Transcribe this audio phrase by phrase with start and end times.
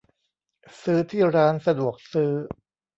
[0.83, 2.31] ซื้อที่ร้านสะดวกซื้อ